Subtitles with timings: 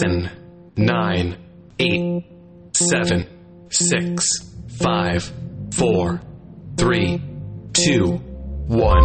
[0.00, 0.30] Ten,
[0.76, 1.36] nine,
[1.80, 2.24] eight,
[2.72, 3.26] seven,
[3.68, 4.24] six,
[4.80, 5.28] five,
[5.72, 6.20] four,
[6.76, 7.20] three,
[7.72, 8.04] two,
[8.68, 9.02] one.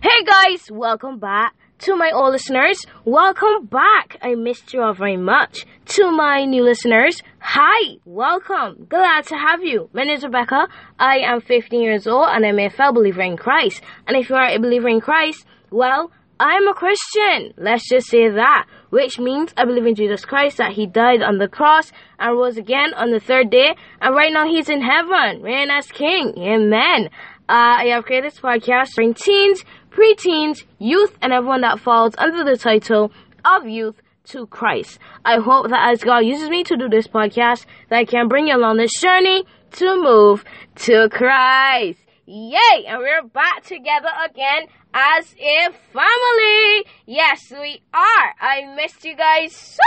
[0.00, 1.54] Hey guys, welcome back.
[1.80, 4.16] To my old listeners, welcome back.
[4.22, 5.66] I missed you all very much.
[5.86, 8.86] To my new listeners, hi, welcome.
[8.88, 9.90] Glad to have you.
[9.92, 10.68] My name is Rebecca.
[11.00, 13.82] I am 15 years old and I'm a fellow believer in Christ.
[14.06, 17.54] And if you are a believer in Christ, well, I'm a Christian.
[17.56, 18.66] Let's just say that.
[18.92, 22.58] Which means I believe in Jesus Christ, that He died on the cross and rose
[22.58, 23.74] again on the third day.
[24.02, 26.34] And right now He's in heaven, reigning as King.
[26.36, 27.08] Amen.
[27.48, 32.44] Uh, I have created this podcast for teens, preteens, youth, and everyone that falls under
[32.44, 33.10] the title
[33.46, 34.98] of Youth to Christ.
[35.24, 38.48] I hope that as God uses me to do this podcast, that I can bring
[38.48, 40.44] you along this journey to move
[40.84, 42.01] to Christ.
[42.24, 42.84] Yay!
[42.86, 46.84] And we're back together again as a family.
[47.04, 48.34] Yes, we are.
[48.40, 49.82] I missed you guys so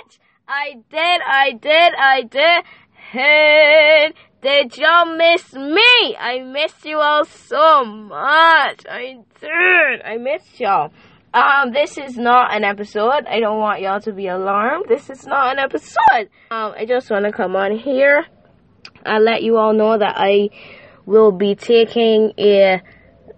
[0.00, 0.18] much.
[0.48, 2.64] I did, I did, I did.
[3.12, 6.16] Hey, did y'all miss me?
[6.18, 8.86] I missed you all so much.
[8.88, 10.02] I did.
[10.02, 10.92] I missed y'all.
[11.34, 13.26] Um, this is not an episode.
[13.28, 14.86] I don't want y'all to be alarmed.
[14.88, 16.30] This is not an episode.
[16.50, 18.24] Um, I just want to come on here
[19.04, 20.48] and let you all know that I
[21.06, 22.80] will be taking a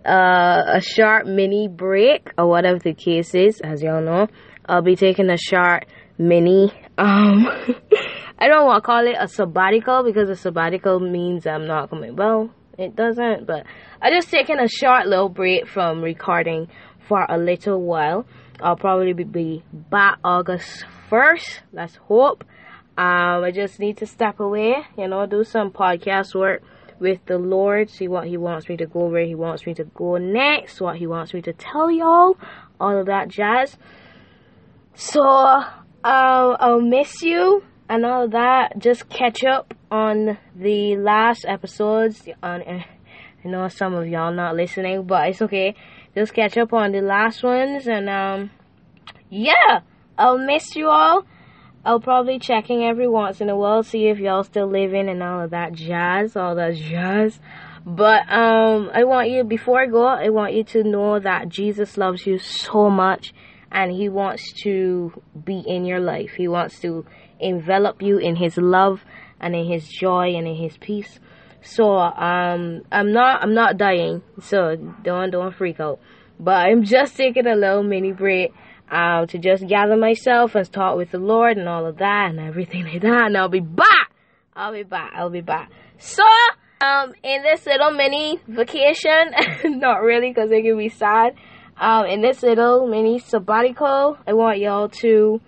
[0.05, 3.61] uh, a short mini break or whatever the case is.
[3.61, 4.29] As y'all know,
[4.67, 5.87] I'll be taking a short
[6.19, 6.73] mini.
[6.97, 7.49] Um,
[8.39, 12.15] I don't want to call it a sabbatical because a sabbatical means I'm not coming.
[12.17, 13.65] Well, it doesn't, but
[14.01, 16.69] I just taking a short little break from recording
[17.09, 18.27] for a little while.
[18.61, 21.61] I'll probably be back August 1st.
[21.73, 22.45] Let's hope.
[22.99, 26.63] Um, I just need to step away, you know, do some podcast work
[26.99, 29.85] with the Lord, see what He wants me to go, where He wants me to
[29.85, 32.37] go next, what He wants me to tell y'all,
[32.81, 33.77] all of that jazz.
[34.95, 35.65] So, um,
[36.05, 38.79] I'll miss you and all of that.
[38.79, 42.29] Just catch up on the last episodes.
[42.43, 42.87] On, I
[43.45, 45.75] know some of y'all not listening, but it's okay.
[46.15, 48.51] Just catch up on the last ones, and um,
[49.29, 49.81] yeah,
[50.17, 51.25] I'll miss you all.
[51.87, 55.45] I'll probably checking every once in a while, see if y'all still living and all
[55.45, 57.39] of that jazz, all that jazz.
[57.87, 61.97] But um, I want you before I go, I want you to know that Jesus
[61.97, 63.33] loves you so much,
[63.71, 65.13] and He wants to
[65.45, 66.33] be in your life.
[66.37, 67.07] He wants to
[67.39, 69.05] envelop you in His love
[69.41, 71.21] and in His joy and in His peace.
[71.63, 76.01] So um, I'm not I'm not dying, so don't don't freak out.
[76.41, 78.53] But I'm just taking a little mini break
[78.91, 82.41] um, to just gather myself and talk with the Lord and all of that and
[82.41, 83.27] everything like that.
[83.27, 84.13] And I'll be back.
[84.55, 85.13] I'll be back.
[85.15, 85.71] I'll be back.
[85.99, 86.23] So,
[86.81, 89.33] um, in this little mini vacation,
[89.79, 91.35] not really because it can be sad.
[91.79, 95.41] Um, in this little mini sabbatical, I want y'all to,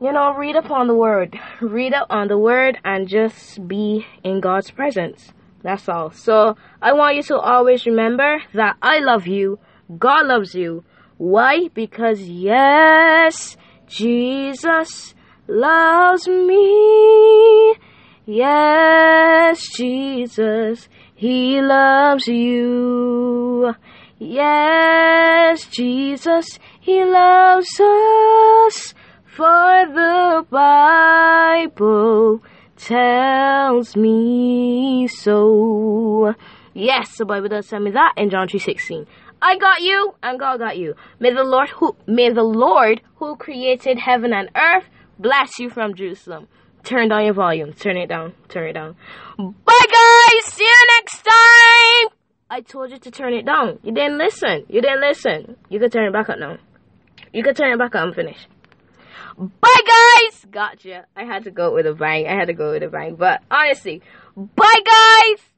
[0.00, 1.38] you know, read up on the Word.
[1.60, 5.32] Read up on the Word and just be in God's presence.
[5.62, 6.10] That's all.
[6.12, 9.58] So, I want you to always remember that I love you.
[9.98, 10.84] God loves you.
[11.20, 11.68] Why?
[11.74, 15.14] Because yes, Jesus
[15.46, 17.74] loves me.
[18.24, 23.74] Yes, Jesus, He loves you.
[24.18, 28.94] Yes, Jesus, He loves us.
[29.26, 32.42] For the Bible
[32.78, 36.34] tells me so.
[36.72, 39.06] Yes, the Bible does tell me that in John 3.16.
[39.42, 40.94] I got you, and God got you.
[41.18, 44.84] May the Lord who may the Lord who created heaven and earth
[45.18, 46.48] bless you from Jerusalem.
[46.82, 47.72] Turn down your volume.
[47.72, 48.34] Turn it down.
[48.48, 48.96] Turn it down.
[49.38, 50.52] Bye guys!
[50.52, 52.16] See you next time!
[52.50, 53.78] I told you to turn it down.
[53.82, 54.64] You didn't listen.
[54.68, 55.56] You didn't listen.
[55.68, 56.58] You can turn it back up now.
[57.32, 58.46] You can turn it back up and finish.
[59.38, 60.46] Bye guys!
[60.50, 61.06] Gotcha.
[61.16, 62.26] I had to go with a bang.
[62.26, 63.14] I had to go with a bang.
[63.14, 64.02] But honestly,
[64.36, 65.49] bye guys!